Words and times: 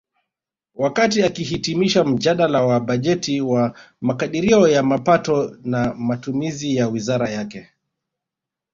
Wakati 0.75 1.23
akihitimisha 1.23 2.03
mjadala 2.05 2.65
wa 2.65 2.79
bajeti 2.79 3.41
wa 3.41 3.73
makadirio 4.01 4.67
ya 4.67 4.83
mapato 4.83 5.57
na 5.63 5.93
matumizi 5.93 6.75
ya 6.75 6.87
wizara 6.87 7.29
yake 7.29 7.67